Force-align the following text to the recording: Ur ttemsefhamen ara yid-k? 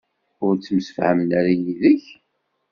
Ur 0.45 0.53
ttemsefhamen 0.55 1.29
ara 1.39 1.51
yid-k? 1.61 2.03